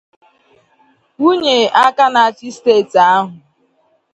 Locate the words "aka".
1.83-2.05